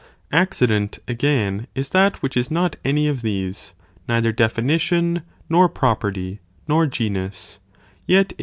365 0.31 0.41
Accident, 0.43 0.99
again, 1.07 1.67
is 1.75 1.89
that 1.89 2.23
which 2.23 2.35
is 2.35 2.49
not 2.49 2.75
any 2.83 3.07
of 3.07 3.21
these, 3.21 3.75
port 3.77 3.83
Royal 4.09 4.15
neither 4.17 4.31
definition, 4.31 5.21
nor 5.47 5.69
property, 5.69 6.39
nor 6.67 6.87
genus; 6.87 7.59
yet 8.07 8.29
10. 8.29 8.37